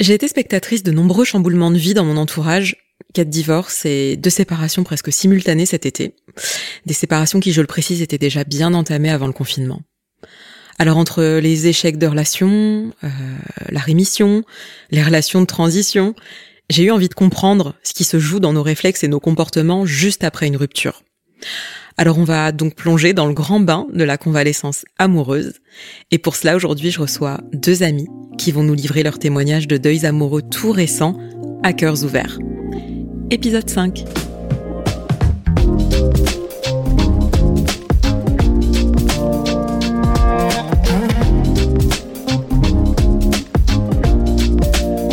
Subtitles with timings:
[0.00, 2.76] J'ai été spectatrice de nombreux chamboulements de vie dans mon entourage,
[3.12, 6.14] quatre divorces et deux séparations presque simultanées cet été.
[6.86, 9.82] Des séparations qui, je le précise, étaient déjà bien entamées avant le confinement.
[10.78, 13.08] Alors entre les échecs de relations, euh,
[13.68, 14.42] la rémission,
[14.90, 16.14] les relations de transition,
[16.70, 19.84] j'ai eu envie de comprendre ce qui se joue dans nos réflexes et nos comportements
[19.84, 21.02] juste après une rupture.
[21.96, 25.54] Alors on va donc plonger dans le grand bain de la convalescence amoureuse.
[26.10, 28.08] Et pour cela, aujourd'hui, je reçois deux amis
[28.38, 31.18] qui vont nous livrer leurs témoignages de deuils amoureux tout récents
[31.62, 32.38] à cœurs ouverts.
[33.30, 34.04] Épisode 5.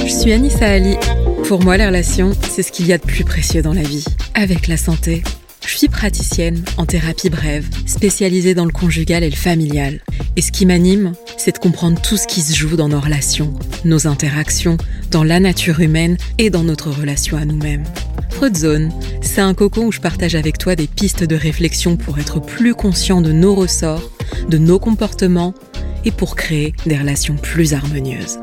[0.05, 0.96] Je suis Anissa Ali.
[1.49, 4.05] Pour moi, les relations, c'est ce qu'il y a de plus précieux dans la vie,
[4.34, 5.21] avec la santé
[5.67, 9.99] je suis praticienne en thérapie brève, spécialisée dans le conjugal et le familial.
[10.38, 13.53] Et ce qui m'anime, c'est de comprendre tout ce qui se joue dans nos relations,
[13.84, 14.77] nos interactions,
[15.12, 17.84] dans la nature humaine et dans notre relation à nous-mêmes.
[18.55, 22.40] Zone, c'est un cocon où je partage avec toi des pistes de réflexion pour être
[22.40, 24.12] plus conscient de nos ressorts,
[24.48, 25.54] de nos comportements
[26.05, 28.40] et pour créer des relations plus harmonieuses.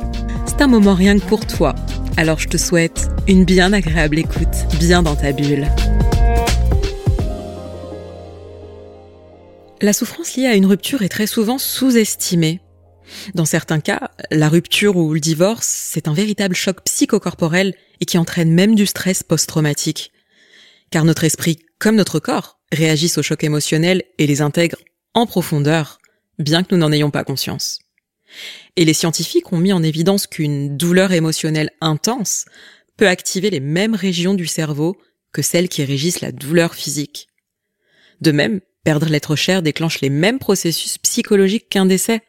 [0.46, 1.74] C'est un moment rien que pour toi,
[2.16, 5.68] alors je te souhaite une bien agréable écoute, bien dans ta bulle.
[9.80, 12.60] La souffrance liée à une rupture est très souvent sous-estimée.
[13.34, 18.16] Dans certains cas, la rupture ou le divorce, c'est un véritable choc psychocorporel et qui
[18.16, 20.12] entraîne même du stress post-traumatique.
[20.90, 24.78] Car notre esprit, comme notre corps, réagissent au choc émotionnel et les intègrent
[25.12, 25.98] en profondeur,
[26.38, 27.80] bien que nous n'en ayons pas conscience.
[28.76, 32.46] Et les scientifiques ont mis en évidence qu'une douleur émotionnelle intense
[32.96, 34.96] peut activer les mêmes régions du cerveau
[35.32, 37.28] que celles qui régissent la douleur physique.
[38.20, 42.20] De même, Perdre l'être cher déclenche les mêmes processus psychologiques qu'un décès.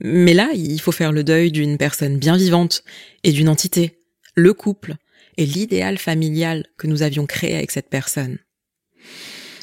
[0.00, 2.84] Mais là, il faut faire le deuil d'une personne bien vivante
[3.24, 3.98] et d'une entité,
[4.34, 4.94] le couple
[5.36, 8.38] et l'idéal familial que nous avions créé avec cette personne.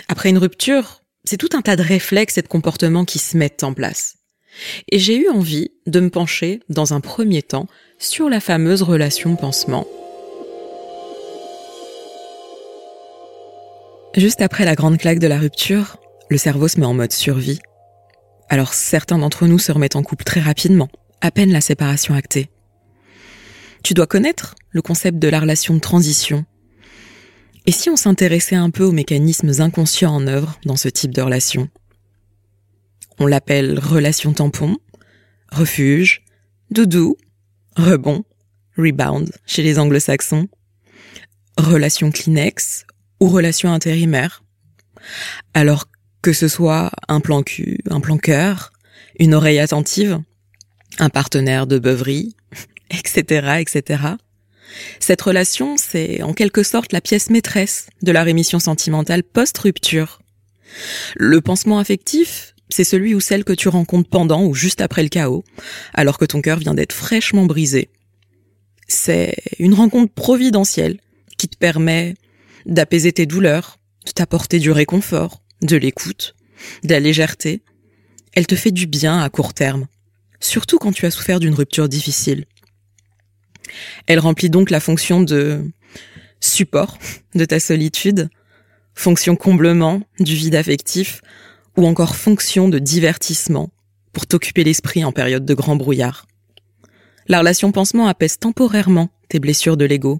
[0.07, 3.63] Après une rupture, c'est tout un tas de réflexes et de comportements qui se mettent
[3.63, 4.17] en place.
[4.89, 7.67] Et j'ai eu envie de me pencher, dans un premier temps,
[7.99, 9.87] sur la fameuse relation pansement.
[14.15, 15.95] Juste après la grande claque de la rupture,
[16.29, 17.59] le cerveau se met en mode survie.
[18.49, 20.89] Alors certains d'entre nous se remettent en couple très rapidement,
[21.21, 22.49] à peine la séparation actée.
[23.83, 26.45] Tu dois connaître le concept de la relation de transition.
[27.65, 31.21] Et si on s'intéressait un peu aux mécanismes inconscients en œuvre dans ce type de
[31.21, 31.69] relation?
[33.17, 34.75] On l'appelle relation tampon,
[35.53, 36.25] refuge,
[36.69, 37.15] doudou,
[37.77, 38.25] rebond,
[38.77, 40.49] rebound chez les anglo-saxons,
[41.57, 42.85] relation Kleenex
[43.21, 44.43] ou relation intérimaire.
[45.53, 45.87] Alors
[46.21, 48.73] que ce soit un plan cul, un plan cœur,
[49.17, 50.19] une oreille attentive,
[50.99, 52.35] un partenaire de beuverie,
[52.89, 54.03] etc., etc.
[54.99, 60.21] Cette relation, c'est en quelque sorte la pièce maîtresse de la rémission sentimentale post-rupture.
[61.15, 65.09] Le pansement affectif, c'est celui ou celle que tu rencontres pendant ou juste après le
[65.09, 65.43] chaos,
[65.93, 67.89] alors que ton cœur vient d'être fraîchement brisé.
[68.87, 70.99] C'est une rencontre providentielle
[71.37, 72.15] qui te permet
[72.65, 76.35] d'apaiser tes douleurs, de t'apporter du réconfort, de l'écoute,
[76.83, 77.61] de la légèreté.
[78.33, 79.87] Elle te fait du bien à court terme,
[80.39, 82.45] surtout quand tu as souffert d'une rupture difficile.
[84.07, 85.69] Elle remplit donc la fonction de
[86.39, 86.97] support
[87.35, 88.29] de ta solitude,
[88.95, 91.21] fonction comblement du vide affectif,
[91.77, 93.69] ou encore fonction de divertissement
[94.11, 96.27] pour t'occuper l'esprit en période de grand brouillard.
[97.27, 100.19] La relation pansement apaise temporairement tes blessures de l'ego.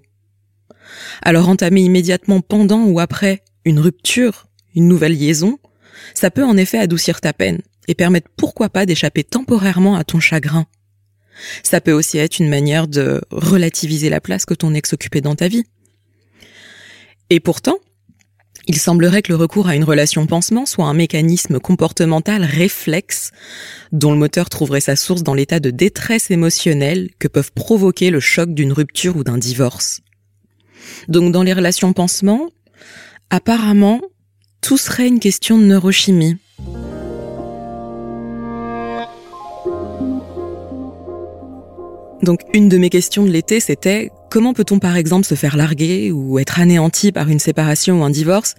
[1.22, 5.58] Alors entamer immédiatement pendant ou après une rupture une nouvelle liaison,
[6.14, 10.20] ça peut en effet adoucir ta peine et permettre pourquoi pas d'échapper temporairement à ton
[10.20, 10.66] chagrin.
[11.62, 15.34] Ça peut aussi être une manière de relativiser la place que ton ex occupait dans
[15.34, 15.64] ta vie.
[17.30, 17.78] Et pourtant,
[18.68, 23.32] il semblerait que le recours à une relation pansement soit un mécanisme comportemental réflexe
[23.90, 28.20] dont le moteur trouverait sa source dans l'état de détresse émotionnelle que peuvent provoquer le
[28.20, 30.02] choc d'une rupture ou d'un divorce.
[31.08, 32.48] Donc dans les relations pansement,
[33.30, 34.00] apparemment,
[34.60, 36.36] tout serait une question de neurochimie.
[42.22, 46.12] Donc une de mes questions de l'été, c'était comment peut-on par exemple se faire larguer
[46.12, 48.54] ou être anéanti par une séparation ou un divorce,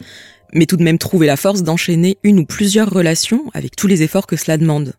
[0.54, 4.04] mais tout de même trouver la force d'enchaîner une ou plusieurs relations avec tous les
[4.04, 4.94] efforts que cela demande?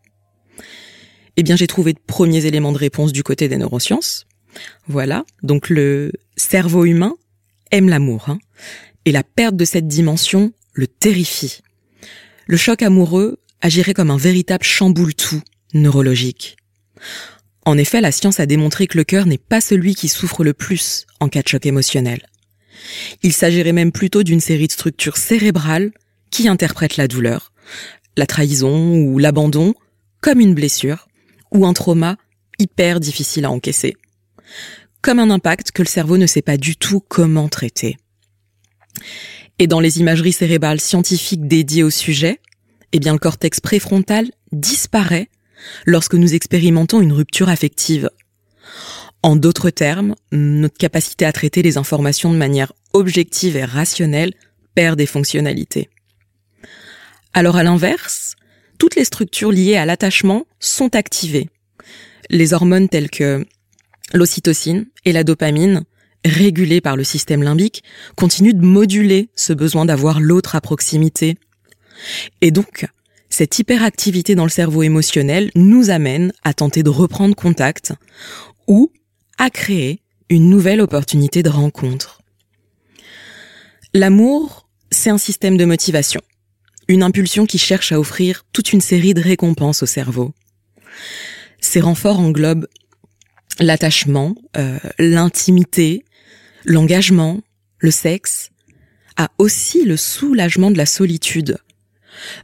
[1.37, 4.27] Eh bien j'ai trouvé de premiers éléments de réponse du côté des neurosciences.
[4.89, 7.15] Voilà, donc le cerveau humain
[7.71, 8.39] aime l'amour, hein,
[9.05, 11.61] et la perte de cette dimension le terrifie.
[12.47, 15.41] Le choc amoureux agirait comme un véritable chamboule-tout
[15.73, 16.57] neurologique.
[17.65, 20.53] En effet, la science a démontré que le cœur n'est pas celui qui souffre le
[20.53, 22.27] plus en cas de choc émotionnel.
[23.23, 25.93] Il s'agirait même plutôt d'une série de structures cérébrales
[26.31, 27.53] qui interprètent la douleur,
[28.17, 29.75] la trahison ou l'abandon
[30.21, 31.09] comme une blessure
[31.53, 32.17] ou un trauma
[32.59, 33.95] hyper difficile à encaisser.
[35.03, 37.97] Comme un impact que le cerveau ne sait pas du tout comment traiter.
[39.59, 42.41] Et dans les imageries cérébrales scientifiques dédiées au sujet,
[42.93, 45.29] eh bien le cortex préfrontal disparaît
[45.85, 48.11] lorsque nous expérimentons une rupture affective.
[49.23, 54.35] En d'autres termes, notre capacité à traiter les informations de manière objective et rationnelle
[54.75, 55.89] perd des fonctionnalités.
[57.33, 58.37] Alors à l'inverse,
[58.79, 61.49] toutes les structures liées à l'attachement sont activées.
[62.31, 63.47] Les hormones telles que
[64.13, 65.85] l'ocytocine et la dopamine,
[66.25, 67.83] régulées par le système limbique,
[68.17, 71.37] continuent de moduler ce besoin d'avoir l'autre à proximité.
[72.41, 72.87] Et donc,
[73.29, 77.93] cette hyperactivité dans le cerveau émotionnel nous amène à tenter de reprendre contact
[78.67, 78.93] ou
[79.39, 82.21] à créer une nouvelle opportunité de rencontre.
[83.93, 86.21] L'amour, c'est un système de motivation,
[86.89, 90.33] une impulsion qui cherche à offrir toute une série de récompenses au cerveau.
[91.61, 92.69] Ces renforts englobent
[93.61, 96.05] l'attachement, euh, l'intimité,
[96.65, 97.41] l'engagement,
[97.79, 98.51] le sexe,
[99.17, 101.59] a aussi le soulagement de la solitude,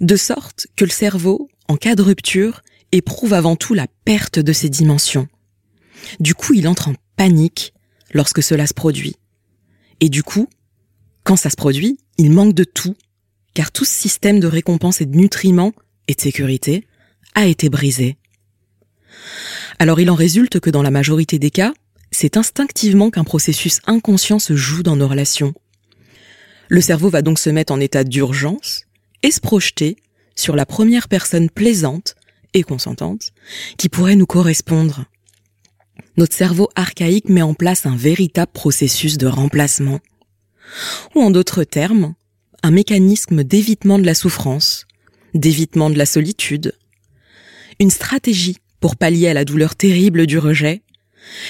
[0.00, 2.62] de sorte que le cerveau, en cas de rupture,
[2.92, 5.28] éprouve avant tout la perte de ses dimensions.
[6.18, 7.72] Du coup, il entre en panique
[8.12, 9.16] lorsque cela se produit.
[10.00, 10.48] Et du coup,
[11.24, 12.96] quand ça se produit, il manque de tout,
[13.54, 15.72] car tout ce système de récompense et de nutriments
[16.08, 16.86] et de sécurité
[17.34, 18.16] a été brisé.
[19.78, 21.72] Alors il en résulte que dans la majorité des cas,
[22.10, 25.54] c'est instinctivement qu'un processus inconscient se joue dans nos relations.
[26.68, 28.84] Le cerveau va donc se mettre en état d'urgence
[29.22, 29.96] et se projeter
[30.34, 32.14] sur la première personne plaisante
[32.54, 33.32] et consentante
[33.76, 35.04] qui pourrait nous correspondre.
[36.16, 40.00] Notre cerveau archaïque met en place un véritable processus de remplacement.
[41.14, 42.14] Ou en d'autres termes,
[42.62, 44.86] un mécanisme d'évitement de la souffrance,
[45.34, 46.74] d'évitement de la solitude,
[47.78, 50.82] une stratégie pour pallier à la douleur terrible du rejet,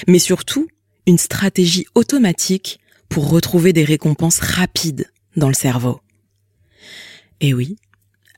[0.07, 0.67] mais surtout
[1.07, 2.79] une stratégie automatique
[3.09, 6.01] pour retrouver des récompenses rapides dans le cerveau.
[7.39, 7.77] Et oui,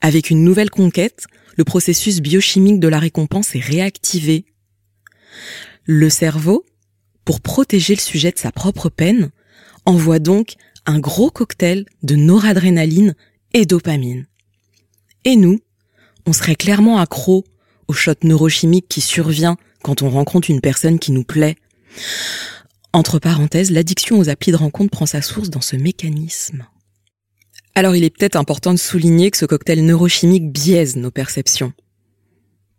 [0.00, 1.26] avec une nouvelle conquête,
[1.56, 4.46] le processus biochimique de la récompense est réactivé.
[5.84, 6.64] Le cerveau,
[7.24, 9.30] pour protéger le sujet de sa propre peine,
[9.84, 10.54] envoie donc
[10.86, 13.14] un gros cocktail de noradrénaline
[13.52, 14.26] et dopamine.
[15.24, 15.60] Et nous,
[16.26, 17.44] on serait clairement accro
[17.88, 21.56] au shot neurochimique qui survient quand on rencontre une personne qui nous plaît.
[22.92, 26.66] Entre parenthèses, l'addiction aux applis de rencontre prend sa source dans ce mécanisme.
[27.74, 31.72] Alors il est peut-être important de souligner que ce cocktail neurochimique biaise nos perceptions.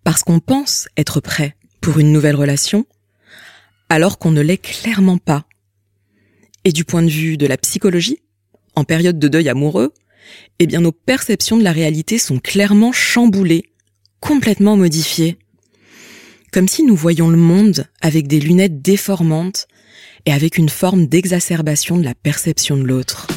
[0.04, 2.86] Parce qu'on pense être prêt pour une nouvelle relation,
[3.90, 5.46] alors qu'on ne l'est clairement pas.
[6.64, 8.20] Et du point de vue de la psychologie,
[8.76, 9.94] en période de deuil amoureux,
[10.60, 13.66] eh bien nos perceptions de la réalité sont clairement chamboulées,
[14.26, 15.38] complètement modifiées.
[16.52, 19.68] Comme si nous voyions le monde avec des lunettes déformantes
[20.26, 23.28] et avec une forme d'exacerbation de la perception de l'autre.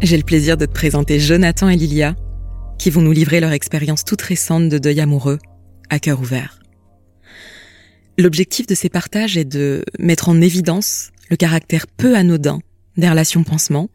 [0.00, 2.16] J'ai le plaisir de te présenter Jonathan et Lilia,
[2.78, 5.38] qui vont nous livrer leur expérience toute récente de deuil amoureux,
[5.90, 6.60] à cœur ouvert.
[8.18, 12.60] L'objectif de ces partages est de mettre en évidence le caractère peu anodin
[12.98, 13.88] des relations pansement,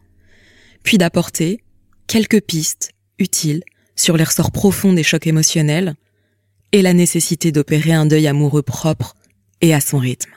[0.82, 1.62] puis d'apporter
[2.08, 3.62] quelques pistes utiles
[3.96, 5.94] sur les ressorts profonds des chocs émotionnels
[6.72, 9.16] et la nécessité d'opérer un deuil amoureux propre
[9.62, 10.32] et à son rythme.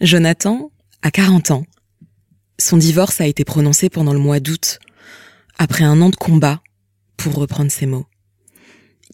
[0.00, 0.70] Jonathan
[1.02, 1.64] a 40 ans
[2.60, 4.78] son divorce a été prononcé pendant le mois d'août,
[5.58, 6.62] après un an de combat,
[7.16, 8.06] pour reprendre ses mots.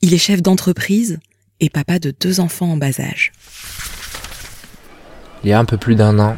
[0.02, 1.18] Il est chef d'entreprise
[1.60, 3.32] et papa de deux enfants en bas âge.
[5.42, 6.36] Il y a un peu plus d'un an,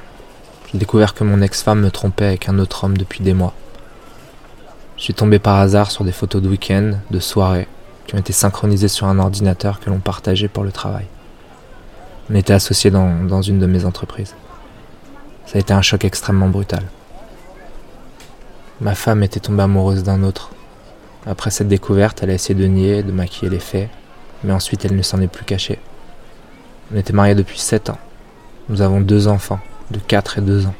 [0.70, 3.52] j'ai découvert que mon ex-femme me trompait avec un autre homme depuis des mois.
[4.96, 7.66] Je suis tombé par hasard sur des photos de week-end, de soirée,
[8.06, 11.06] qui ont été synchronisées sur un ordinateur que l'on partageait pour le travail.
[12.30, 14.36] On était associés dans, dans une de mes entreprises.
[15.46, 16.84] Ça a été un choc extrêmement brutal.
[18.80, 20.50] Ma femme était tombée amoureuse d'un autre.
[21.26, 23.90] Après cette découverte, elle a essayé de nier, de maquiller les faits,
[24.44, 25.80] mais ensuite elle ne s'en est plus cachée.
[26.94, 27.98] On était mariés depuis 7 ans.
[28.68, 29.58] Nous avons deux enfants,
[29.90, 30.74] de 4 et 2 ans.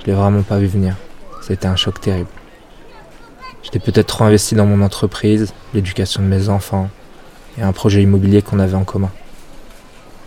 [0.00, 0.96] Je l'ai vraiment pas vu venir.
[1.42, 2.28] C'était un choc terrible.
[3.62, 6.90] J'étais peut-être trop investi dans mon entreprise, l'éducation de mes enfants
[7.56, 9.10] et un projet immobilier qu'on avait en commun.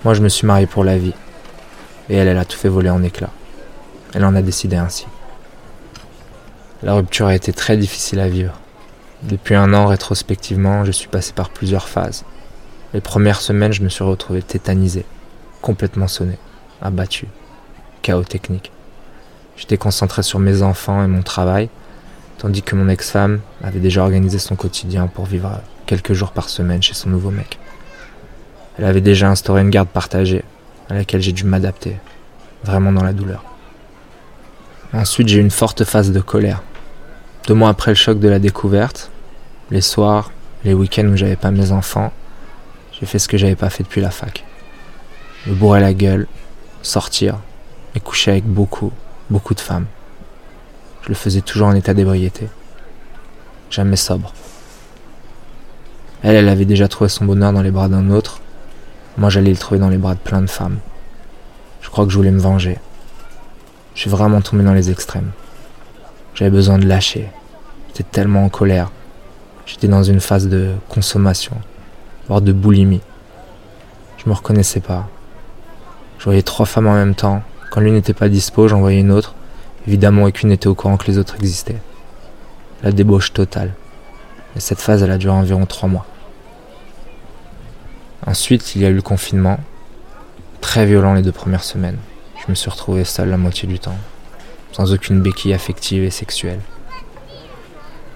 [0.05, 1.13] Moi, je me suis marié pour la vie
[2.09, 3.31] et elle, elle a tout fait voler en éclats.
[4.13, 5.05] Elle en a décidé ainsi.
[6.83, 8.53] La rupture a été très difficile à vivre.
[9.23, 12.23] Depuis un an, rétrospectivement, je suis passé par plusieurs phases.
[12.93, 15.05] Les premières semaines, je me suis retrouvé tétanisé,
[15.63, 16.37] complètement sonné,
[16.81, 17.27] abattu,
[18.03, 18.71] chaos technique.
[19.55, 21.69] J'étais concentré sur mes enfants et mon travail,
[22.37, 26.83] tandis que mon ex-femme avait déjà organisé son quotidien pour vivre quelques jours par semaine
[26.83, 27.59] chez son nouveau mec.
[28.77, 30.43] Elle avait déjà instauré une garde partagée,
[30.89, 31.97] à laquelle j'ai dû m'adapter,
[32.65, 33.45] vraiment dans la douleur.
[34.91, 36.61] Ensuite, j'ai eu une forte phase de colère.
[37.47, 39.11] Deux mois après le choc de la découverte,
[39.71, 40.31] les soirs,
[40.65, 42.11] les week-ends où j'avais pas mes enfants,
[42.91, 44.43] j'ai fait ce que j'avais pas fait depuis la fac.
[45.45, 46.27] Me bourrer la gueule,
[46.81, 47.37] sortir
[47.95, 48.91] et coucher avec beaucoup,
[49.29, 49.87] beaucoup de femmes.
[51.03, 52.47] Je le faisais toujours en état d'ébriété.
[53.69, 54.31] Jamais sobre.
[56.21, 58.39] Elle, elle avait déjà trouvé son bonheur dans les bras d'un autre.
[59.17, 60.77] Moi, j'allais le trouver dans les bras de plein de femmes.
[61.81, 62.77] Je crois que je voulais me venger.
[63.95, 65.31] Je suis vraiment tombé dans les extrêmes.
[66.35, 67.27] J'avais besoin de lâcher.
[67.89, 68.91] J'étais tellement en colère.
[69.65, 71.57] J'étais dans une phase de consommation,
[72.27, 73.01] voire de boulimie.
[74.17, 75.09] Je me reconnaissais pas.
[76.23, 77.43] Je voyais trois femmes en même temps.
[77.69, 79.35] Quand l'une n'était pas dispo, j'en voyais une autre.
[79.85, 81.81] Évidemment, aucune n'était au courant que les autres existaient.
[82.81, 83.73] La débauche totale.
[84.55, 86.05] Et cette phase, elle a duré environ trois mois.
[88.25, 89.59] Ensuite, il y a eu le confinement.
[90.61, 91.97] Très violent les deux premières semaines.
[92.37, 93.97] Je me suis retrouvé seul la moitié du temps.
[94.71, 96.61] Sans aucune béquille affective et sexuelle.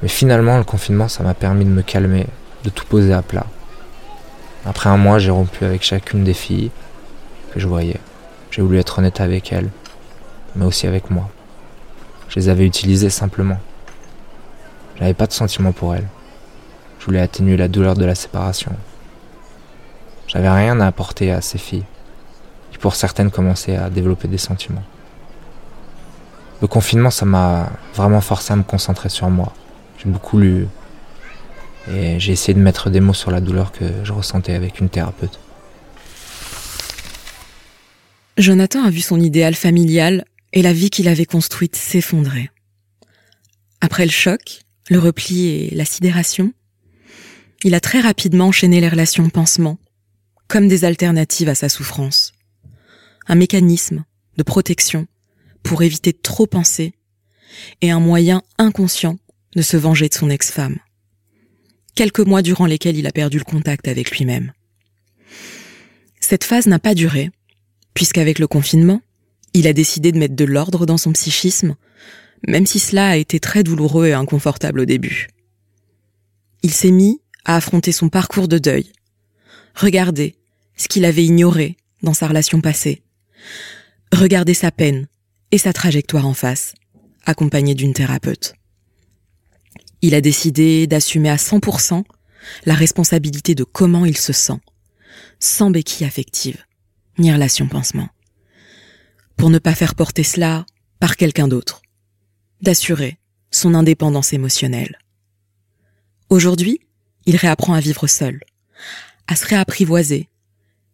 [0.02, 2.28] Mais finalement, le confinement, ça m'a permis de me calmer,
[2.64, 3.48] de tout poser à plat.
[4.66, 6.72] Après un mois, j'ai rompu avec chacune des filles
[7.60, 8.00] je voyais.
[8.52, 9.70] J'ai voulu être honnête avec elles,
[10.56, 11.30] mais aussi avec moi.
[12.30, 13.60] Je les avais utilisées simplement.
[14.98, 16.08] J'avais pas de sentiment pour elles.
[17.00, 18.72] Je voulais atténuer la douleur de la séparation.
[20.28, 21.86] J'avais rien à apporter à ces filles,
[22.72, 24.84] qui pour certaines commençaient à développer des sentiments.
[26.62, 29.54] Le confinement, ça m'a vraiment forcé à me concentrer sur moi,
[29.98, 30.68] j'ai beaucoup lu
[31.92, 34.90] et j'ai essayé de mettre des mots sur la douleur que je ressentais avec une
[34.90, 35.40] thérapeute.
[38.38, 42.52] Jonathan a vu son idéal familial et la vie qu'il avait construite s'effondrer.
[43.82, 46.54] Après le choc, le repli et la sidération,
[47.64, 49.80] il a très rapidement enchaîné les relations pansement,
[50.48, 52.34] comme des alternatives à sa souffrance.
[53.28, 54.06] Un mécanisme
[54.38, 55.08] de protection
[55.64, 56.94] pour éviter trop penser
[57.82, 59.18] et un moyen inconscient
[59.56, 60.78] de se venger de son ex-femme.
[61.96, 64.54] Quelques mois durant lesquels il a perdu le contact avec lui-même.
[66.20, 67.32] Cette phase n'a pas duré,
[67.98, 69.02] puisqu'avec le confinement,
[69.56, 71.76] il a décidé de mettre de l'ordre dans son psychisme,
[72.48, 75.30] même si cela a été très douloureux et inconfortable au début.
[76.62, 78.92] Il s'est mis à affronter son parcours de deuil,
[79.74, 80.36] regarder
[80.76, 83.02] ce qu'il avait ignoré dans sa relation passée,
[84.14, 85.08] regarder sa peine
[85.50, 86.76] et sa trajectoire en face,
[87.26, 88.54] accompagné d'une thérapeute.
[90.04, 92.04] Il a décidé d'assumer à 100%
[92.68, 94.60] la responsabilité de comment il se sent,
[95.40, 96.64] sans béquille affective,
[97.18, 98.10] ni relation pansement.
[99.36, 100.66] Pour ne pas faire porter cela
[101.00, 101.82] par quelqu'un d'autre.
[102.62, 103.18] D'assurer
[103.52, 104.98] son indépendance émotionnelle.
[106.30, 106.82] Aujourd'hui,
[107.26, 108.42] il réapprend à vivre seul,
[109.28, 110.30] à se réapprivoiser,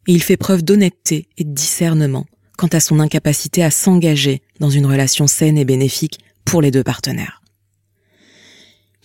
[0.07, 2.25] et il fait preuve d'honnêteté et de discernement
[2.57, 6.83] quant à son incapacité à s'engager dans une relation saine et bénéfique pour les deux
[6.83, 7.41] partenaires.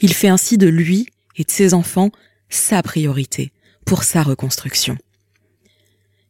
[0.01, 1.07] Il fait ainsi de lui
[1.37, 2.11] et de ses enfants
[2.51, 3.53] sa priorité
[3.85, 4.97] pour sa reconstruction.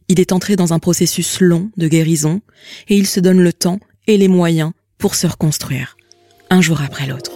[0.08, 2.40] Il est entré dans un processus long de guérison
[2.88, 5.96] et il se donne le temps et les moyens pour se reconstruire,
[6.48, 7.32] un jour après l'autre.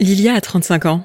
[0.00, 1.04] Lilia a 35 ans.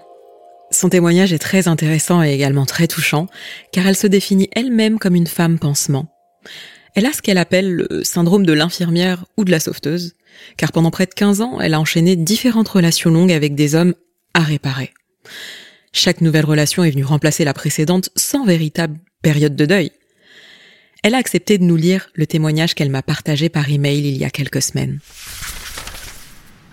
[0.72, 3.28] Son témoignage est très intéressant et également très touchant,
[3.72, 6.08] car elle se définit elle-même comme une femme pansement.
[6.96, 10.14] Elle a ce qu'elle appelle le syndrome de l'infirmière ou de la sauveteuse,
[10.58, 13.96] car pendant près de 15 ans, elle a enchaîné différentes relations longues avec des hommes
[14.34, 14.94] à réparer.
[15.96, 19.92] Chaque nouvelle relation est venue remplacer la précédente sans véritable période de deuil.
[21.04, 24.26] Elle a accepté de nous lire le témoignage qu'elle m'a partagé par email il y
[24.26, 25.00] a quelques semaines.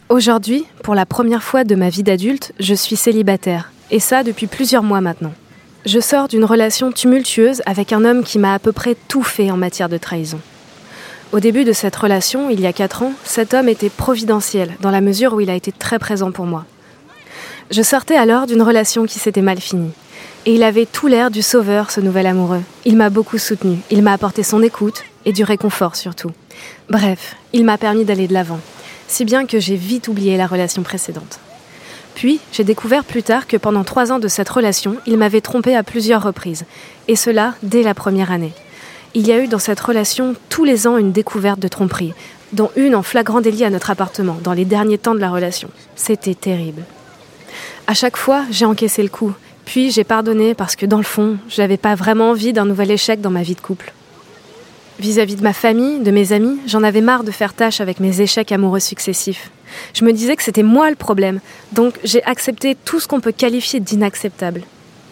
[0.09, 4.47] Aujourd'hui, pour la première fois de ma vie d'adulte, je suis célibataire, et ça depuis
[4.47, 5.35] plusieurs mois maintenant.
[5.85, 9.51] Je sors d'une relation tumultueuse avec un homme qui m'a à peu près tout fait
[9.51, 10.41] en matière de trahison.
[11.33, 14.91] Au début de cette relation, il y a quatre ans, cet homme était providentiel, dans
[14.91, 16.65] la mesure où il a été très présent pour moi.
[17.71, 19.93] Je sortais alors d'une relation qui s'était mal finie.
[20.45, 22.63] Et il avait tout l'air du sauveur, ce nouvel amoureux.
[22.85, 26.33] Il m'a beaucoup soutenu, il m'a apporté son écoute et du réconfort surtout.
[26.89, 28.59] Bref, il m'a permis d'aller de l'avant,
[29.07, 31.39] si bien que j'ai vite oublié la relation précédente.
[32.17, 35.77] Puis, j'ai découvert plus tard que pendant trois ans de cette relation, il m'avait trompé
[35.77, 36.65] à plusieurs reprises,
[37.07, 38.53] et cela dès la première année.
[39.15, 42.15] Il y a eu dans cette relation tous les ans une découverte de tromperie,
[42.53, 45.71] dont une en flagrant délit à notre appartement, dans les derniers temps de la relation.
[45.95, 46.83] C'était terrible.
[47.87, 49.33] À chaque fois, j'ai encaissé le coup,
[49.65, 52.91] puis j'ai pardonné parce que dans le fond, je n'avais pas vraiment envie d'un nouvel
[52.91, 53.93] échec dans ma vie de couple.
[54.99, 58.21] Vis-à-vis de ma famille, de mes amis, j'en avais marre de faire tâche avec mes
[58.21, 59.51] échecs amoureux successifs.
[59.95, 61.41] Je me disais que c'était moi le problème,
[61.73, 64.63] donc j'ai accepté tout ce qu'on peut qualifier d'inacceptable.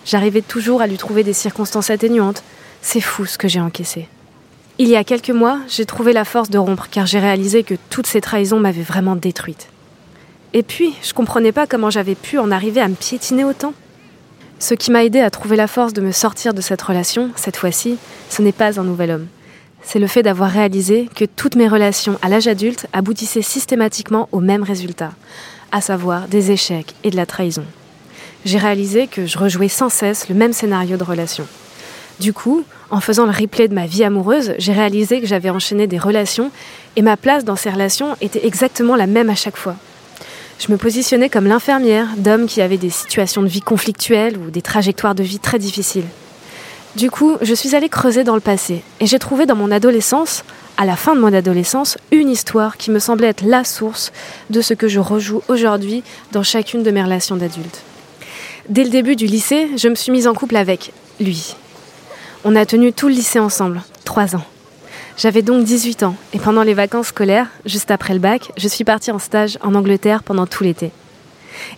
[0.04, 2.42] J'arrivais toujours à lui trouver des circonstances atténuantes.
[2.82, 4.08] C'est fou ce que j'ai encaissé.
[4.78, 7.74] Il y a quelques mois, j'ai trouvé la force de rompre car j'ai réalisé que
[7.90, 9.68] toutes ces trahisons m'avaient vraiment détruite.
[10.54, 13.74] Et puis, je comprenais pas comment j'avais pu en arriver à me piétiner autant.
[14.58, 17.56] Ce qui m'a aidé à trouver la force de me sortir de cette relation, cette
[17.56, 19.26] fois-ci, ce n'est pas un nouvel homme
[19.82, 24.40] c'est le fait d'avoir réalisé que toutes mes relations à l'âge adulte aboutissaient systématiquement au
[24.40, 25.12] même résultat,
[25.72, 27.64] à savoir des échecs et de la trahison.
[28.44, 31.46] J'ai réalisé que je rejouais sans cesse le même scénario de relation.
[32.20, 35.86] Du coup, en faisant le replay de ma vie amoureuse, j'ai réalisé que j'avais enchaîné
[35.86, 36.50] des relations
[36.96, 39.76] et ma place dans ces relations était exactement la même à chaque fois.
[40.58, 44.62] Je me positionnais comme l'infirmière d'hommes qui avaient des situations de vie conflictuelles ou des
[44.62, 46.06] trajectoires de vie très difficiles.
[46.96, 50.44] Du coup, je suis allée creuser dans le passé et j'ai trouvé dans mon adolescence,
[50.76, 54.10] à la fin de mon adolescence, une histoire qui me semblait être la source
[54.50, 57.82] de ce que je rejoue aujourd'hui dans chacune de mes relations d'adulte.
[58.68, 61.54] Dès le début du lycée, je me suis mise en couple avec lui.
[62.44, 64.44] On a tenu tout le lycée ensemble, trois ans.
[65.18, 68.84] J'avais donc 18 ans et pendant les vacances scolaires, juste après le bac, je suis
[68.84, 70.92] partie en stage en Angleterre pendant tout l'été.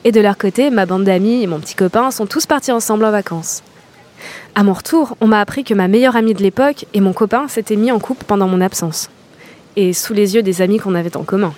[0.04, 3.06] Et de leur côté, ma bande d'amis et mon petit copain sont tous partis ensemble
[3.06, 3.62] en vacances.
[4.54, 7.49] À mon retour, on m'a appris que ma meilleure amie de l'époque et mon copain
[7.49, 9.09] s'étaient mis en couple pendant mon absence.
[9.75, 11.54] Et sous les yeux des amis qu'on avait en commun.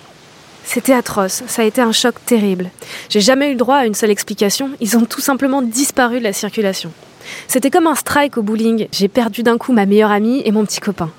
[0.63, 2.69] C'était atroce, ça a été un choc terrible.
[3.09, 6.23] J'ai jamais eu le droit à une seule explication, ils ont tout simplement disparu de
[6.23, 6.93] la circulation.
[7.49, 10.63] C'était comme un strike au bowling, j'ai perdu d'un coup ma meilleure amie et mon
[10.63, 11.11] petit copain.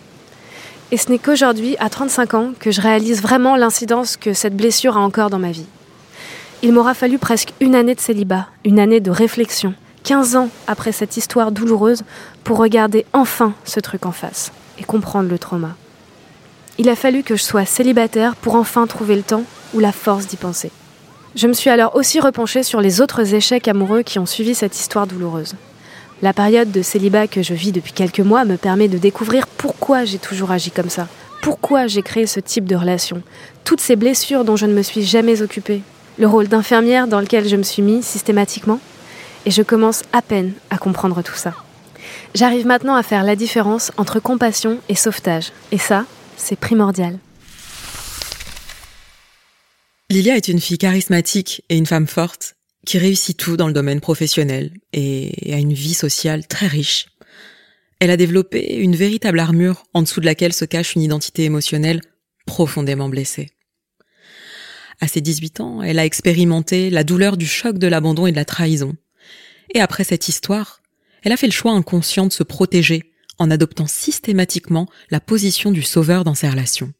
[0.92, 4.96] Et ce n'est qu'aujourd'hui, à 35 ans, que je réalise vraiment l'incidence que cette blessure
[4.96, 5.66] a encore dans ma vie.
[6.62, 10.92] Il m'aura fallu presque une année de célibat, une année de réflexion, 15 ans après
[10.92, 12.02] cette histoire douloureuse
[12.44, 15.76] pour regarder enfin ce truc en face et comprendre le trauma.
[16.78, 19.44] Il a fallu que je sois célibataire pour enfin trouver le temps
[19.75, 20.70] ou la force d'y penser.
[21.36, 24.78] Je me suis alors aussi repenchée sur les autres échecs amoureux qui ont suivi cette
[24.78, 25.54] histoire douloureuse.
[26.25, 30.06] La période de célibat que je vis depuis quelques mois me permet de découvrir pourquoi
[30.06, 31.06] j'ai toujours agi comme ça,
[31.43, 33.23] pourquoi j'ai créé ce type de relation,
[33.63, 35.82] toutes ces blessures dont je ne me suis jamais occupée,
[36.17, 38.80] le rôle d'infirmière dans lequel je me suis mis systématiquement,
[39.45, 41.52] et je commence à peine à comprendre tout ça.
[42.34, 46.06] J'arrive maintenant à faire la différence entre compassion et sauvetage, et ça,
[46.39, 47.19] c'est primordial.
[50.08, 52.53] Lilia est une fille charismatique et une femme forte
[52.84, 57.06] qui réussit tout dans le domaine professionnel et a une vie sociale très riche.
[58.00, 62.00] Elle a développé une véritable armure en dessous de laquelle se cache une identité émotionnelle
[62.47, 63.50] profondément blessée.
[65.00, 68.36] À ses 18 ans, elle a expérimenté la douleur du choc de l'abandon et de
[68.36, 68.94] la trahison.
[69.75, 70.82] Et après cette histoire,
[71.23, 75.82] elle a fait le choix inconscient de se protéger en adoptant systématiquement la position du
[75.82, 76.92] sauveur dans ses relations.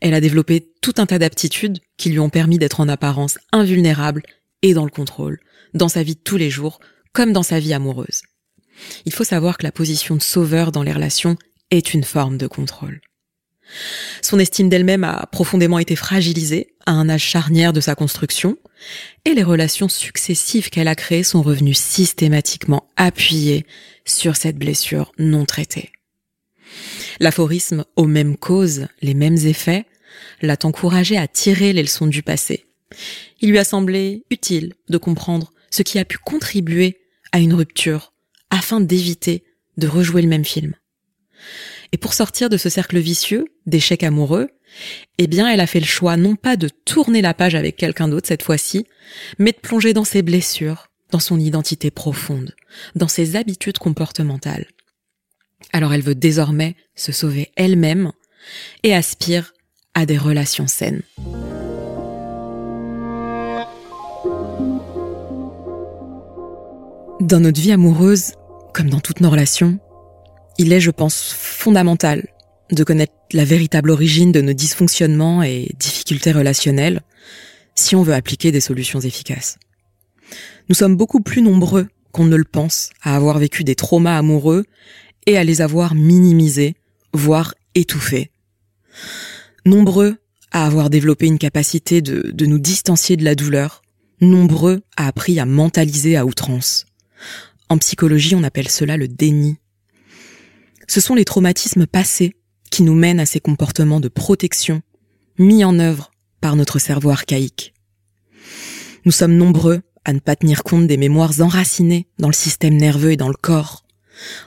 [0.00, 4.22] Elle a développé tout un tas d'aptitudes qui lui ont permis d'être en apparence invulnérable
[4.62, 5.40] et dans le contrôle,
[5.74, 6.80] dans sa vie de tous les jours,
[7.12, 8.22] comme dans sa vie amoureuse.
[9.04, 11.36] Il faut savoir que la position de sauveur dans les relations
[11.70, 13.00] est une forme de contrôle.
[14.22, 18.56] Son estime d'elle-même a profondément été fragilisée à un âge charnière de sa construction,
[19.24, 23.66] et les relations successives qu'elle a créées sont revenues systématiquement appuyées
[24.04, 25.90] sur cette blessure non traitée.
[27.18, 29.86] L'aphorisme aux mêmes causes, les mêmes effets,
[30.42, 32.66] l'a encouragée à tirer les leçons du passé.
[33.40, 36.98] Il lui a semblé utile de comprendre ce qui a pu contribuer
[37.32, 38.12] à une rupture
[38.50, 39.44] afin d'éviter
[39.76, 40.74] de rejouer le même film.
[41.92, 44.48] Et pour sortir de ce cercle vicieux d'échecs amoureux,
[45.18, 48.08] eh bien, elle a fait le choix non pas de tourner la page avec quelqu'un
[48.08, 48.86] d'autre cette fois-ci,
[49.38, 52.54] mais de plonger dans ses blessures, dans son identité profonde,
[52.94, 54.66] dans ses habitudes comportementales.
[55.72, 58.12] Alors elle veut désormais se sauver elle-même
[58.82, 59.52] et aspire
[59.94, 61.02] à des relations saines.
[67.20, 68.32] Dans notre vie amoureuse,
[68.74, 69.78] comme dans toutes nos relations,
[70.58, 72.26] il est, je pense, fondamental
[72.70, 77.00] de connaître la véritable origine de nos dysfonctionnements et difficultés relationnelles
[77.74, 79.58] si on veut appliquer des solutions efficaces.
[80.68, 84.64] Nous sommes beaucoup plus nombreux qu'on ne le pense à avoir vécu des traumas amoureux
[85.24, 86.74] et à les avoir minimisés,
[87.14, 88.30] voire étouffés.
[89.64, 90.16] Nombreux
[90.52, 93.82] à avoir développé une capacité de, nous distancier de la douleur,
[94.20, 96.86] nombreux à appris à mentaliser à outrance.
[97.68, 99.56] En psychologie, on appelle cela le déni.
[100.88, 102.34] Ce sont les traumatismes passés
[102.70, 104.82] qui nous mène à ces comportements de protection
[105.38, 107.74] mis en œuvre par notre cerveau archaïque.
[109.04, 113.12] Nous sommes nombreux à ne pas tenir compte des mémoires enracinées dans le système nerveux
[113.12, 113.84] et dans le corps,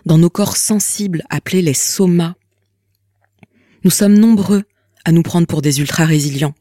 [0.05, 2.35] dans nos corps sensibles appelés les somas.
[3.83, 4.63] Nous sommes nombreux
[5.05, 6.55] à nous prendre pour des ultra-résilients,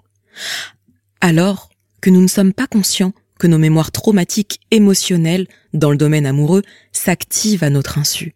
[1.20, 6.26] alors que nous ne sommes pas conscients que nos mémoires traumatiques émotionnelles dans le domaine
[6.26, 8.34] amoureux s'activent à notre insu,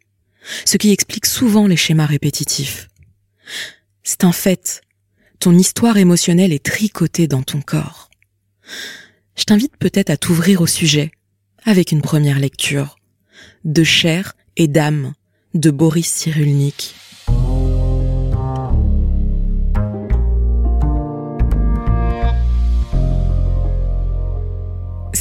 [0.64, 2.88] ce qui explique souvent les schémas répétitifs.
[4.02, 4.82] C'est un fait,
[5.38, 8.10] ton histoire émotionnelle est tricotée dans ton corps.
[9.36, 11.10] Je t'invite peut-être à t'ouvrir au sujet
[11.64, 12.96] avec une première lecture
[13.64, 15.14] de chair et d'âme
[15.54, 16.94] de Boris Cyrulnik.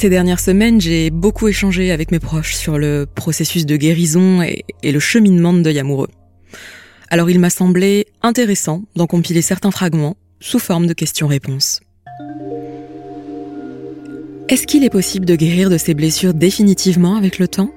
[0.02, 4.64] Ces dernières semaines, j'ai beaucoup échangé avec mes proches sur le processus de guérison et,
[4.82, 6.08] le cheminement de deuil amoureux.
[7.08, 11.82] Alors il m'a semblé intéressant d'en compiler certains fragments sous forme de questions-réponses.
[14.48, 17.70] Est-ce qu'il est possible de guérir de ces blessures définitivement avec le temps?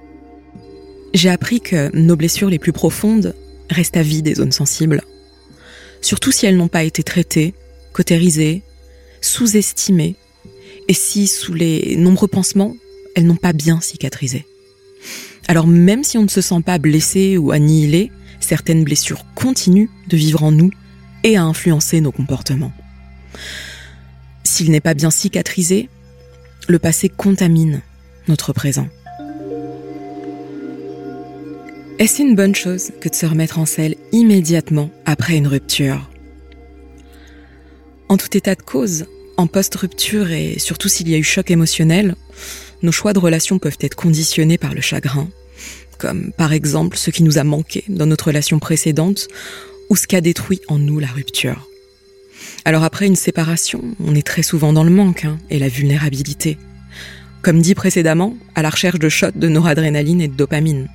[1.13, 3.35] J'ai appris que nos blessures les plus profondes
[3.69, 5.03] restent à vie des zones sensibles,
[6.01, 7.53] surtout si elles n'ont pas été traitées,
[7.93, 8.63] cautérisées,
[9.21, 10.15] sous-estimées
[10.87, 12.75] et si, sous les nombreux pansements,
[13.15, 14.45] elles n'ont pas bien cicatrisé.
[15.47, 20.17] Alors même si on ne se sent pas blessé ou annihilé, certaines blessures continuent de
[20.17, 20.71] vivre en nous
[21.23, 22.73] et à influencer nos comportements.
[24.43, 25.89] S'il n'est pas bien cicatrisé,
[26.67, 27.81] le passé contamine
[28.27, 28.87] notre présent.
[31.97, 36.09] Est-ce une bonne chose que de se remettre en selle immédiatement après une rupture?
[38.09, 39.05] En tout état de cause,
[39.37, 42.15] en post-rupture et surtout s'il y a eu choc émotionnel,
[42.81, 45.27] nos choix de relation peuvent être conditionnés par le chagrin,
[45.97, 49.27] comme par exemple ce qui nous a manqué dans notre relation précédente
[49.89, 51.67] ou ce qu'a détruit en nous la rupture.
[52.63, 56.57] Alors après une séparation, on est très souvent dans le manque hein, et la vulnérabilité.
[57.41, 60.87] Comme dit précédemment, à la recherche de shots de noradrénaline et de dopamine.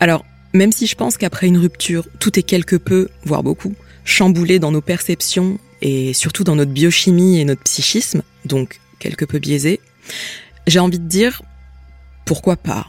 [0.00, 4.58] Alors, même si je pense qu'après une rupture, tout est quelque peu, voire beaucoup, chamboulé
[4.58, 9.80] dans nos perceptions et surtout dans notre biochimie et notre psychisme, donc quelque peu biaisé,
[10.66, 11.42] j'ai envie de dire
[12.24, 12.86] pourquoi pas?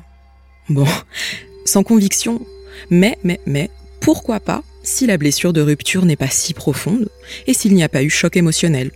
[0.70, 0.88] Bon,
[1.66, 2.44] sans conviction,
[2.90, 7.10] mais, mais, mais, pourquoi pas si la blessure de rupture n'est pas si profonde
[7.48, 8.92] et s'il n'y a pas eu choc émotionnel?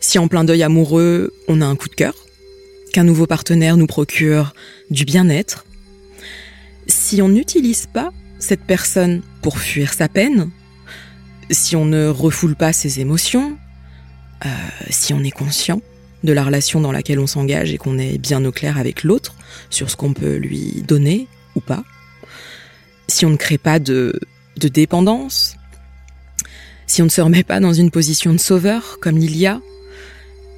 [0.00, 2.14] Si en plein deuil amoureux, on a un coup de cœur,
[2.92, 4.52] qu'un nouveau partenaire nous procure
[4.90, 5.64] du bien-être,
[6.86, 10.50] si on n'utilise pas cette personne pour fuir sa peine,
[11.50, 13.56] si on ne refoule pas ses émotions,
[14.44, 14.48] euh,
[14.90, 15.80] si on est conscient
[16.22, 19.34] de la relation dans laquelle on s'engage et qu'on est bien au clair avec l'autre
[19.70, 21.84] sur ce qu'on peut lui donner ou pas,
[23.08, 24.18] si on ne crée pas de,
[24.56, 25.56] de dépendance,
[26.86, 29.60] si on ne se remet pas dans une position de sauveur comme il y a,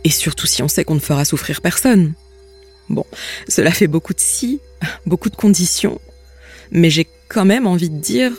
[0.04, 2.14] et surtout si on sait qu'on ne fera souffrir personne.
[2.88, 3.04] Bon,
[3.48, 4.60] cela fait beaucoup de si,
[5.06, 6.00] beaucoup de conditions,
[6.70, 8.32] mais j'ai quand même envie de dire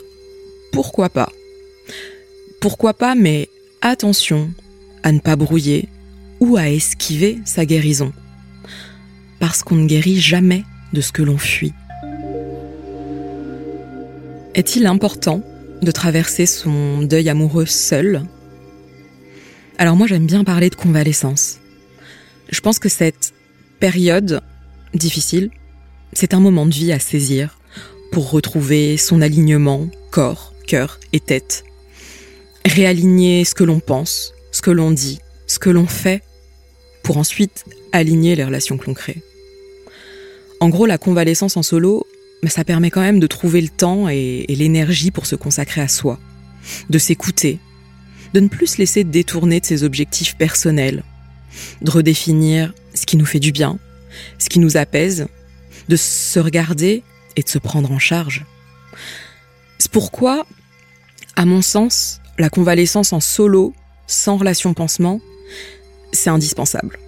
[0.72, 1.30] pourquoi pas.
[2.60, 3.48] Pourquoi pas, mais
[3.82, 4.50] attention
[5.04, 5.88] à ne pas brouiller
[6.40, 8.12] ou à esquiver sa guérison.
[9.38, 11.72] Parce qu'on ne guérit jamais de ce que l'on fuit.
[14.54, 15.42] Est-il important
[15.82, 18.24] de traverser son deuil amoureux seul?
[19.78, 21.58] Alors moi j'aime bien parler de convalescence.
[22.50, 23.32] Je pense que cette
[23.78, 24.40] période
[24.94, 25.50] difficile,
[26.12, 27.60] c'est un moment de vie à saisir
[28.10, 31.64] pour retrouver son alignement corps, cœur et tête
[32.68, 36.22] réaligner ce que l'on pense, ce que l'on dit, ce que l'on fait,
[37.02, 39.22] pour ensuite aligner les relations que l'on crée.
[40.60, 42.06] En gros, la convalescence en solo,
[42.46, 46.18] ça permet quand même de trouver le temps et, l'énergie pour se consacrer à soi,
[46.90, 47.58] de s'écouter,
[48.34, 51.02] de ne plus se laisser détourner de ses objectifs personnels,
[51.82, 53.78] de redéfinir ce qui nous fait du bien,
[54.38, 55.28] ce qui nous apaise,
[55.88, 57.02] de se regarder
[57.36, 58.44] et de se prendre en charge.
[59.78, 60.44] C'est pourquoi,
[61.36, 63.74] à mon sens, la convalescence en solo,
[64.06, 65.20] sans relation pansement,
[66.12, 66.98] c'est indispensable.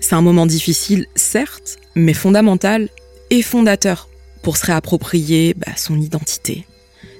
[0.00, 2.88] C'est un moment difficile, certes, mais fondamental
[3.28, 4.08] et fondateur
[4.42, 6.66] pour se réapproprier bah, son identité,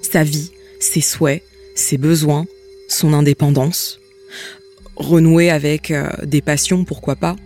[0.03, 1.43] sa vie, ses souhaits,
[1.75, 2.47] ses besoins,
[2.89, 4.01] son indépendance,
[4.97, 7.37] renouer avec euh, des passions, pourquoi pas,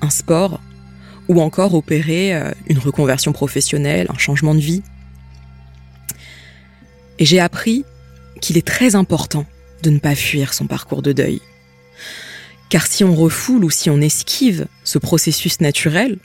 [0.00, 0.60] un sport,
[1.28, 4.82] ou encore opérer euh, une reconversion professionnelle, un changement de vie.
[7.18, 7.84] Et j'ai appris
[8.44, 9.46] qu'il est très important
[9.82, 11.40] de ne pas fuir son parcours de deuil.
[12.68, 16.18] Car si on refoule ou si on esquive ce processus naturel,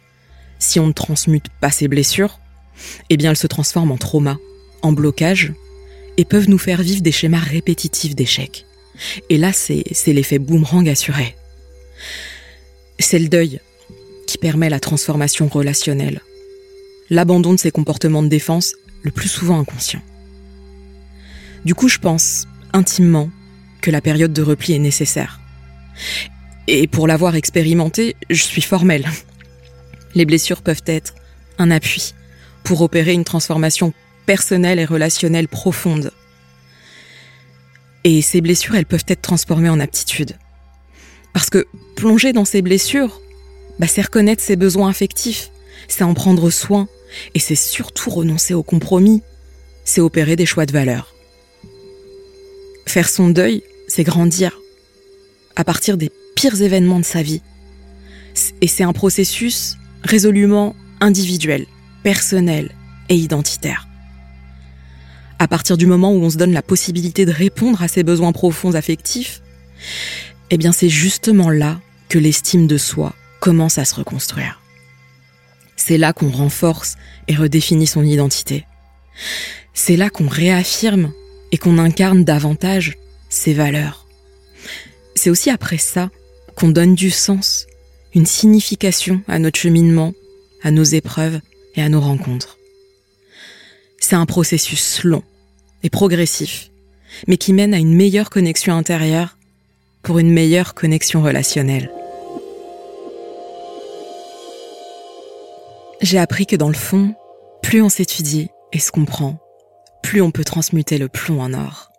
[0.59, 2.41] si on ne transmute pas ses blessures,
[3.09, 4.37] eh bien elles se transforment en trauma,
[4.81, 5.53] en blocage,
[6.17, 8.65] et peuvent nous faire vivre des schémas répétitifs d'échecs.
[9.29, 11.37] Et là, c'est l'effet boomerang assuré.
[12.99, 13.61] C'est le deuil
[14.27, 16.21] qui permet la transformation relationnelle,
[17.09, 20.01] l'abandon de ces comportements de défense, le plus souvent inconscients.
[21.65, 23.29] Du coup, je pense, intimement,
[23.81, 25.39] que la période de repli est nécessaire.
[26.67, 29.05] Et pour l'avoir expérimenté, je suis formelle.
[30.15, 31.15] Les blessures peuvent être
[31.57, 32.13] un appui
[32.63, 33.93] pour opérer une transformation
[34.25, 36.11] personnelle et relationnelle profonde.
[38.03, 40.37] Et ces blessures, elles peuvent être transformées en aptitudes.
[41.33, 43.21] Parce que plonger dans ces blessures,
[43.79, 45.51] bah, c'est reconnaître ses besoins affectifs,
[45.87, 46.87] c'est en prendre soin,
[47.33, 49.21] et c'est surtout renoncer au compromis,
[49.83, 51.13] c'est opérer des choix de valeur.
[52.89, 54.59] Faire son deuil, c'est grandir,
[55.55, 57.43] à partir des pires événements de sa vie.
[58.61, 61.67] Et c'est un processus résolument individuel,
[62.01, 62.71] personnel
[63.09, 63.87] et identitaire.
[65.37, 68.31] À partir du moment où on se donne la possibilité de répondre à ses besoins
[68.31, 69.43] profonds affectifs,
[70.49, 74.63] eh bien c'est justement là que l'estime de soi commence à se reconstruire.
[75.75, 76.95] C'est là qu'on renforce
[77.27, 78.65] et redéfinit son identité.
[79.75, 81.13] C'est là qu'on réaffirme
[81.51, 82.97] et qu'on incarne davantage
[83.29, 84.05] ses valeurs.
[85.15, 86.09] C'est aussi après ça
[86.55, 87.67] qu'on donne du sens,
[88.13, 90.13] une signification à notre cheminement,
[90.63, 91.39] à nos épreuves
[91.75, 92.57] et à nos rencontres.
[93.99, 95.23] C'est un processus long
[95.83, 96.71] et progressif,
[97.27, 99.37] mais qui mène à une meilleure connexion intérieure
[100.01, 101.91] pour une meilleure connexion relationnelle.
[106.01, 107.13] J'ai appris que dans le fond,
[107.61, 109.37] plus on s'étudie et se comprend,
[110.01, 111.91] plus on peut transmuter le plomb en or.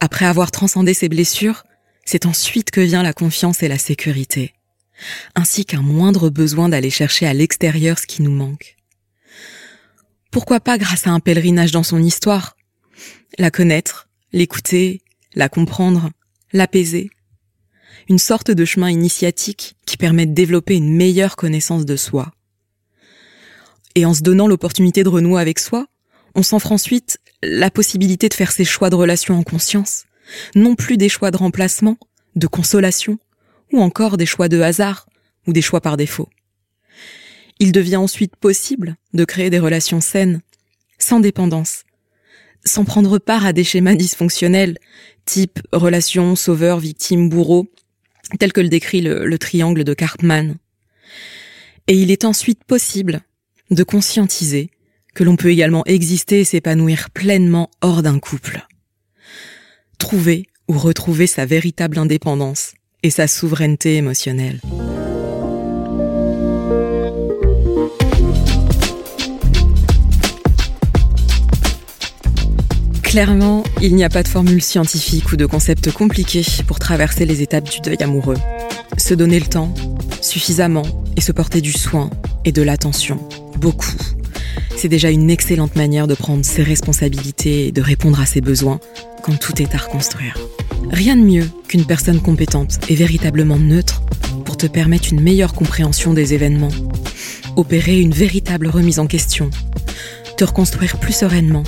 [0.00, 1.64] Après avoir transcendé ses blessures,
[2.04, 4.54] c'est ensuite que vient la confiance et la sécurité,
[5.34, 8.76] ainsi qu'un moindre besoin d'aller chercher à l'extérieur ce qui nous manque.
[10.30, 12.56] Pourquoi pas grâce à un pèlerinage dans son histoire?
[13.38, 15.02] La connaître, l'écouter,
[15.34, 16.10] la comprendre,
[16.52, 17.10] l'apaiser.
[18.08, 22.32] Une sorte de chemin initiatique qui permet de développer une meilleure connaissance de soi.
[23.94, 25.86] Et en se donnant l'opportunité de renouer avec soi,
[26.34, 30.04] on s'offre ensuite la possibilité de faire ses choix de relation en conscience,
[30.54, 31.98] non plus des choix de remplacement,
[32.36, 33.18] de consolation,
[33.72, 35.06] ou encore des choix de hasard,
[35.46, 36.28] ou des choix par défaut.
[37.58, 40.40] Il devient ensuite possible de créer des relations saines,
[40.98, 41.84] sans dépendance,
[42.64, 44.78] sans prendre part à des schémas dysfonctionnels,
[45.24, 47.68] type relation sauveur, victime, bourreau,
[48.38, 50.56] tel que le décrit le, le triangle de Karpman.
[51.86, 53.22] Et il est ensuite possible
[53.70, 54.70] de conscientiser
[55.14, 58.66] que l'on peut également exister et s'épanouir pleinement hors d'un couple.
[59.98, 64.60] Trouver ou retrouver sa véritable indépendance et sa souveraineté émotionnelle.
[73.02, 77.42] Clairement, il n'y a pas de formule scientifique ou de concept compliqué pour traverser les
[77.42, 78.36] étapes du deuil amoureux.
[78.98, 79.74] Se donner le temps,
[80.20, 80.84] suffisamment,
[81.16, 82.08] et se porter du soin
[82.44, 83.18] et de l'attention,
[83.56, 83.96] beaucoup.
[84.76, 88.80] C'est déjà une excellente manière de prendre ses responsabilités et de répondre à ses besoins
[89.22, 90.36] quand tout est à reconstruire.
[90.90, 94.02] Rien de mieux qu'une personne compétente et véritablement neutre
[94.44, 96.70] pour te permettre une meilleure compréhension des événements,
[97.56, 99.50] opérer une véritable remise en question,
[100.36, 101.64] te reconstruire plus sereinement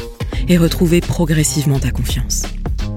[0.49, 2.45] et retrouver progressivement ta confiance.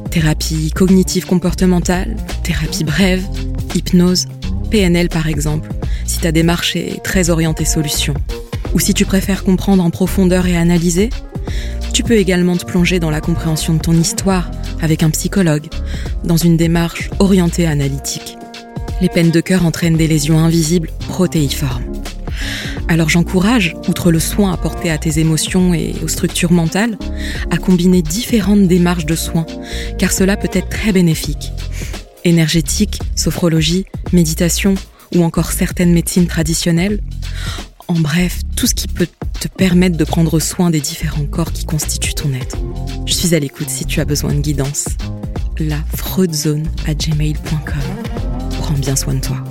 [0.09, 3.25] Thérapie cognitive comportementale, thérapie brève,
[3.75, 4.27] hypnose,
[4.71, 5.69] PNL par exemple,
[6.05, 8.13] si ta démarche est très orientée solution.
[8.75, 11.09] Ou si tu préfères comprendre en profondeur et analyser,
[11.93, 15.67] tu peux également te plonger dans la compréhension de ton histoire avec un psychologue,
[16.25, 18.37] dans une démarche orientée analytique.
[18.99, 21.85] Les peines de cœur entraînent des lésions invisibles protéiformes.
[22.89, 26.97] Alors j'encourage, outre le soin apporté à tes émotions et aux structures mentales,
[27.51, 29.45] à combiner différentes démarches de soins,
[29.97, 31.53] car cela peut être très bénéfique.
[32.25, 34.75] Énergétique, sophrologie, méditation
[35.15, 36.99] ou encore certaines médecines traditionnelles.
[37.87, 39.07] En bref, tout ce qui peut
[39.39, 42.57] te permettre de prendre soin des différents corps qui constituent ton être.
[43.05, 44.87] Je suis à l'écoute si tu as besoin de guidance.
[45.59, 48.49] La freudezone à gmail.com.
[48.59, 49.43] Prends bien soin de toi.